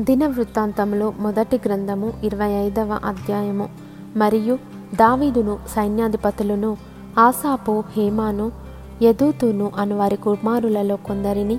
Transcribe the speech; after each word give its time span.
దిన 0.00 0.26
వృత్తాంతంలో 0.26 1.14
మొదటి 1.18 1.60
గ్రంథము 1.66 2.12
ఇరవై 2.22 2.50
ఐదవ 2.50 3.00
అధ్యాయము. 3.04 3.68
మరియు 4.16 4.58
దావీదును 4.94 5.58
సైన్యాధిపతులను 5.68 6.76
ఆసాపు 7.18 7.84
హేమాను 7.96 8.52
యదూతును 9.02 9.72
అను 9.76 9.96
వారి 9.96 10.16
కుమారులలో 10.16 10.96
కొందరిని 10.96 11.56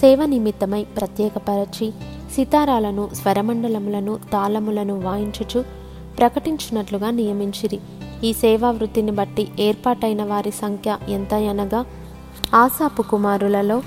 సేవ 0.00 0.24
నిమిత్తమై 0.24 0.84
ప్రత్యేకపరచి 0.84 1.90
సితారాలను 2.34 3.10
స్వరమండలములను 3.12 4.18
తాళములను 4.32 5.00
వాయించుచు 5.00 5.64
ప్రకటించినట్లుగా 6.18 7.10
నియమించిరి. 7.10 7.80
ఈ 8.24 8.32
సేవా 8.32 8.70
వృత్తిని 8.70 9.10
బట్టి 9.10 9.48
ఏర్పాటైన 9.60 10.24
వారి 10.24 10.50
సంఖ్య 10.50 10.98
ఎంత 11.08 11.34
అనగా 11.34 11.84
ఆసాపు 12.54 13.02
కుమారులలో 13.02 13.78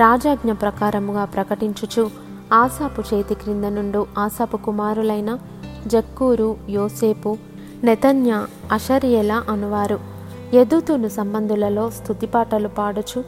రాజాజ్ఞ 0.00 0.52
ప్రకారముగా 0.52 1.24
ప్రకటించుచు 1.24 2.23
ఆసాపు 2.54 3.02
చేతి 3.14 3.34
క్రింద 3.34 3.64
నుండు 3.64 4.06
ఆసాపు 4.18 4.56
కుమారులైన 4.56 5.38
జక్కూరు 5.86 6.56
యోసేపు 6.70 7.36
నెతన్య 7.84 8.46
అషర్యేల 8.72 9.32
అనువారు. 9.48 9.98
యదుతును 10.54 11.08
సంబంధులలో 11.08 11.90
స్థుతిపాటలు 11.90 12.68
పాడుచు 12.68 13.24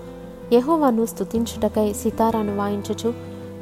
యహువను 0.53 1.07
స్థుతించుటకై 1.07 1.93
సితారాను 1.93 2.57
వాయించుచు 2.57 3.15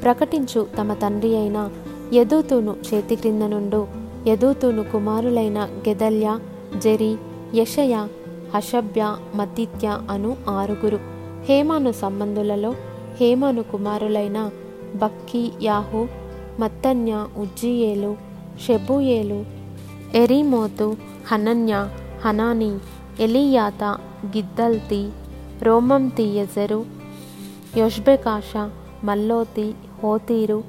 ప్రకటించు 0.02 0.66
తమ 0.80 0.92
తండ్రి 0.94 1.36
అయిన 1.36 1.70
యదూతును 2.12 2.76
చేతి 2.88 3.16
క్రింద 3.16 3.42
నుండు 3.42 3.86
యదూతును 4.26 4.82
కుమారులైన 4.82 5.68
గెదల్య 5.88 6.38
జెరి 6.78 7.16
యషయ 7.54 8.06
హషభ్య 8.54 9.16
మతిత్య 9.34 9.98
అను 10.10 10.36
ఆరుగురు. 10.48 10.98
హేమాను 11.44 11.92
సంబంధులలో 11.92 12.74
హేమాను 13.20 13.62
కుమారులైన 13.62 14.50
బక్కి 14.94 15.52
యాహు 15.62 16.08
మత్తన్య 16.60 17.26
ఉజ్జియేలు 17.36 18.16
షెబుయేలు 18.66 19.44
ఎరిమోతు 20.14 20.96
హనన్య 21.32 21.88
హనాని 22.24 22.78
ఎలియాత 23.20 23.84
గిద్దల్తి 24.26 25.10
రోమం 25.62 26.08
తీయజరు 26.08 26.84
యొష్బెకాష 27.76 28.52
మల్లోతి 29.04 29.74
హోతీరు 30.02 30.64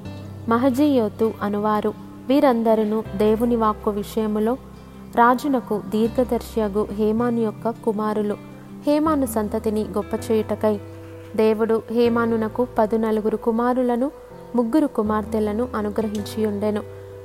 మహజీయోతు 0.48 1.34
అనువారు. 1.42 1.94
వీరందరూ 2.28 3.02
దేవుని 3.16 3.56
వాక్కు 3.56 3.90
విషయములో 3.90 4.54
రాజునకు 5.16 5.82
దీర్ఘదర్శియగు 5.88 6.88
హేమాను 6.92 7.40
యొక్క 7.40 7.70
కుమారులు. 7.70 8.36
హేమాను 8.86 9.26
సంతతిని 9.26 9.84
గొప్ప 9.84 10.14
చేయుటకై 10.30 10.80
దేవుడు 11.36 11.82
హేమానునకు 11.90 12.66
పదు 12.78 12.96
నలుగురు 12.96 13.36
కుమారులను 13.36 14.10
ముగ్గురు 14.56 14.86
కుమార్తెలను 14.86 15.68
అనుగ్రహించియుండెను. 15.76 16.82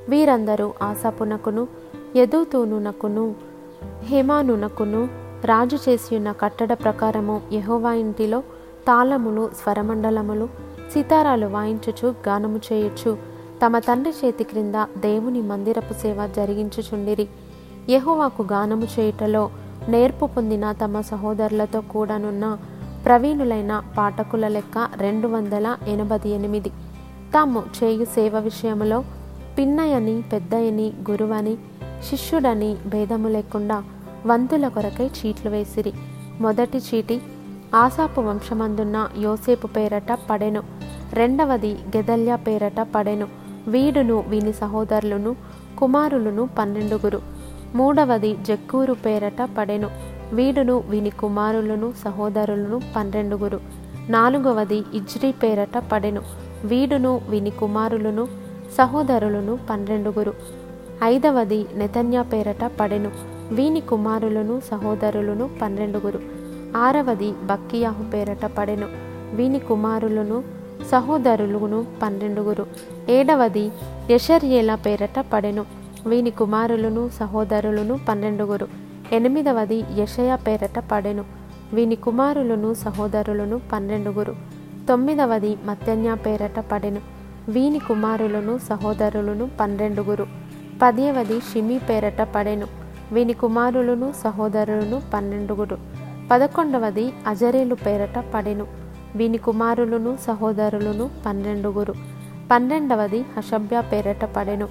వీరందరూ 0.08 0.74
ఆసాపునకును 0.82 1.68
యదుతూనునకును 2.16 3.34
హేమానునకును 4.04 5.08
రాజు 5.44 5.78
చేసియున్న 5.88 6.32
కట్టడ 6.32 6.72
ప్రకారము 6.72 7.40
యహోవా 7.52 7.92
ఇంటిలో 7.92 8.40
తాళములు 8.86 9.50
స్వరమండలములు 9.62 10.48
సితారాలు 10.92 11.46
వాయించుచు 11.46 12.14
గానము 12.28 12.60
చేయొచ్చు 12.72 13.18
తమ 13.66 13.78
తండ్రి 13.78 14.14
చేతి 14.24 14.44
క్రింద 14.44 14.74
దేవుని 14.74 15.42
మందిరపు 15.42 15.92
సేవ 15.92 16.26
జరిగించుచుండిరి. 16.36 17.28
యహోవాకు 17.90 18.42
గానము 18.42 18.86
చేయుటలో 18.98 19.50
నేర్పు 19.88 20.26
పొందిన 20.26 20.72
తమ 20.72 21.00
సహోదరులతో 21.00 21.80
కూడానున్న 21.80 22.58
ప్రవీణులైన 23.04 23.82
పాఠకుల 23.98 24.48
లెక్క 24.48 24.88
రెండు 24.96 25.28
వందల 25.28 25.76
ఎనభై 25.88 26.30
ఎనిమిది. 26.30 26.68
తాము 27.34 27.62
చేయు 27.84 28.04
సేవ 28.04 28.38
విషయంలో 28.38 29.04
పిన్నయని 29.58 30.22
పెద్దయని 30.22 30.92
గురువని 31.10 31.56
శిష్యుడని 32.02 32.76
భేదము 32.86 33.28
లేకుండా 33.28 33.84
వంతుల 34.26 34.68
కొరకై 34.68 35.06
చీట్లు 35.06 35.50
వేసిరి. 35.50 35.92
మొదటి 36.40 36.78
చీటి 36.78 37.22
ఆసాపు 37.74 38.20
వంశమందున్న 38.20 39.08
యోసేపు 39.18 39.66
పేరట 39.66 40.18
పడెను. 40.30 40.62
రెండవది 41.12 41.72
గెదల్య 41.72 42.36
పేరట 42.36 42.86
పడెను. 42.94 43.28
వీడును 43.68 44.24
వీని 44.28 44.52
సహోదరులను 44.52 45.36
కుమారులను 45.78 46.48
పన్నెండుగురు. 46.58 47.22
మూడవది 47.74 48.36
జక్కూరు 48.36 48.92
పేరట 48.92 49.48
పడెను. 49.58 49.90
వీడును 50.32 50.78
వీని 50.88 51.10
కుమారులను 51.10 51.92
సహోదరులను 52.04 52.80
పన్నెండుగురు. 52.96 53.60
నాలుగవది 54.08 54.84
ఇజ్రీ 54.94 55.32
పేరట 55.32 55.78
పడెను. 55.92 56.22
వీడును 56.64 57.20
వీని 57.28 57.50
కుమారులను 57.50 58.28
సహోదరులను 58.78 59.58
పన్నెండుగురు. 59.70 60.34
ఐదవది 61.04 61.66
నెతన్య 61.74 62.22
పేరట 62.22 62.70
పడెను. 62.80 63.10
వీని 63.52 63.80
కుమారులను 63.80 64.60
సహోదరులను 64.70 65.50
పన్నెండుగురు. 65.62 66.20
ఆరవది 66.76 67.32
బక్కియాహు 67.32 68.02
పేరట 68.02 68.44
పడెను. 68.44 68.86
వీని 69.34 69.58
కుమారులను 69.58 70.44
సహోదరులను 70.90 71.86
పన్నెండుగురు. 72.02 72.66
ఏడవది 73.08 73.70
యషర్యేల 74.10 74.74
పేరట 74.74 75.24
పడెను. 75.32 75.66
వీని 76.06 76.30
కుమారులను 76.30 77.08
సహోదరులను 77.08 78.00
పన్నెండుగురు. 78.08 78.81
ఎనిమిదవది 79.12 79.84
యషయ 79.98 80.36
పేరట 80.46 80.78
పడెను. 80.78 81.24
వీని 81.72 81.96
కుమారులను 81.96 82.74
సహోదరులను 82.74 83.60
పన్నెండుగురు. 83.72 84.36
తొమ్మిదవది 84.88 85.56
మత్యన్య 85.64 86.14
పేరట 86.14 86.60
పడెను. 86.60 87.00
వీని 87.48 87.78
కుమారులను 87.78 88.58
సహోదరులను 88.58 89.50
పన్నెండుగురు. 89.60 90.26
పదేవది 90.82 91.40
షిమి 91.40 91.78
పేరట 91.78 92.22
పడెను. 92.22 92.66
వీని 93.12 93.32
కుమారులను 93.32 94.12
సహోదరులను 94.24 95.02
పన్నెండుగురు. 95.14 95.78
పదకొండవది 96.30 97.12
అజరేలు 97.26 97.74
పేరట 97.74 98.24
పడెను. 98.34 98.66
వీని 99.16 99.38
కుమారులను 99.38 100.18
సహోదరులను 100.26 101.10
పన్నెండుగురు. 101.26 101.94
పన్నెండవది 102.50 103.24
హషభ్య 103.36 103.80
పేరట 103.80 104.24
పడెను. 104.24 104.68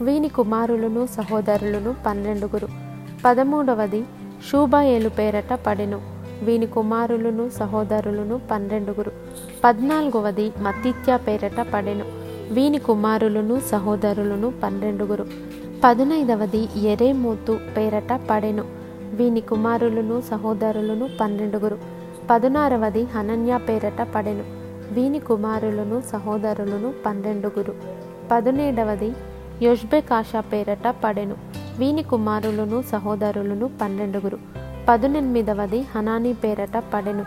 వీని 0.00 0.28
కుమారులను 0.28 1.06
సహోదరులను 1.06 1.94
పన్నెండుగురు. 2.06 2.85
పదమూడవది 3.24 4.04
షూబాయేలు 4.50 5.08
పేరట 5.08 5.52
పడెను. 5.66 6.00
వీని 6.42 6.66
కుమారులను 6.66 7.50
సహోదరులను 7.50 8.40
పన్నెండుగురు. 8.50 9.12
పద్నాలుగవది 9.64 10.52
మతిత్య 10.60 11.16
పేరట 11.16 11.66
పడెను. 11.74 12.04
వీని 12.54 12.78
కుమారులను 12.78 13.60
సహోదరులను 13.60 14.52
పన్నెండుగురు. 14.62 15.26
పదునైదవది 15.84 16.68
ఎరేమోతు 16.76 17.58
పేరట 17.76 18.20
పడెను. 18.30 18.64
వీని 19.14 19.40
కుమారులను 19.40 20.20
సహోదరులను 20.20 21.08
పన్నెండుగురు. 21.20 21.78
పదునారవది 22.30 23.04
హనన్య 23.04 23.58
పేరట 23.68 24.06
పడెను. 24.14 24.44
వీని 24.94 25.18
కుమారులను 25.18 26.02
సహోదరులను 26.12 26.92
పన్నెండుగురు. 27.06 27.74
పదునేడవది 28.32 29.12
యొష్బెకాషా 29.62 30.40
పేరట 30.40 30.94
పడెను. 31.04 31.55
వీని 31.78 32.02
కుమారులను 32.02 32.82
సహోదరులను 32.82 33.70
పన్నెండుగురు. 33.82 34.38
పదునెనిమిదవది 34.88 35.80
హనాని 35.80 36.32
పేరట 36.32 36.82
పడెను. 36.94 37.24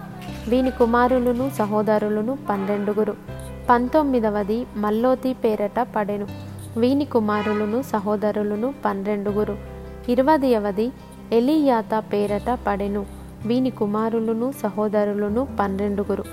వీని 0.49 0.71
కుమారులను 0.71 1.51
సహోదరులను 1.57 2.37
పన్నెండుగురు. 2.49 3.15
పంతొమ్మిదవది 3.69 4.65
మల్లోతి 4.77 5.33
పేరట 5.33 5.87
పడెను. 5.95 6.27
వీని 6.77 7.05
కుమారులను 7.05 7.81
సహోదరులను 7.81 8.73
పన్నెండుగురు. 8.85 9.57
ఇరవదవది 10.09 10.91
ఎలియాత 11.31 12.03
పేరట 12.13 12.59
పడెను. 12.67 13.05
వీని 13.45 13.69
కుమారులను 13.69 14.53
సహోదరులను 14.63 15.47
పన్నెండుగురు. 15.59 16.23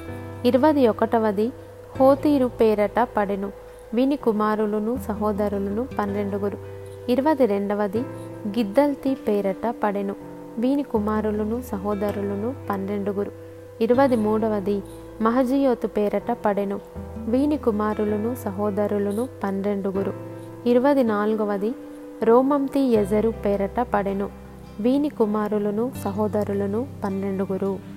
ఇరవది 0.44 0.88
ఒకటవది 0.88 1.52
హోతీరు 2.00 2.46
పేరట 2.46 3.08
పడెను. 3.16 3.52
వీని 3.94 4.16
కుమారులను 4.16 4.98
సహోదరులను 5.08 5.88
పన్నెండుగురు. 5.98 6.75
ఇరవది 7.08 7.46
రెండవది 7.46 8.00
గిద్దల్తి 8.48 9.14
పేరట 9.14 9.74
పడెను. 9.84 10.14
వీని 10.58 10.82
కుమారులను 10.82 11.62
సహోదరులను 11.62 12.54
పన్నెండుగురు. 12.70 13.32
ఇరవది 13.80 14.16
మూడవది 14.16 14.82
మహజియోతు 15.20 15.86
పేరట 15.86 16.36
పడెను. 16.46 16.80
వీని 17.28 17.56
కుమారులను 17.56 18.34
సహోదరులను 18.34 19.28
పన్నెండుగురు. 19.44 20.12
ఇరవది 20.66 21.02
నాలుగవది 21.02 21.74
రోమంతి 22.22 22.80
ఎజరు 22.80 23.30
పేరట 23.30 23.80
పడెను. 23.80 24.30
వీని 24.80 25.08
కుమారులను 25.08 25.92
సహోదరులను 26.04 26.86
పన్నెండుగురు. 27.04 27.95